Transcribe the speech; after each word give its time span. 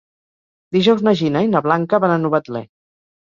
Dijous 0.77 1.03
na 1.07 1.13
Gina 1.19 1.43
i 1.47 1.51
na 1.51 1.61
Blanca 1.67 2.01
van 2.05 2.13
a 2.13 2.17
Novetlè. 2.25 2.65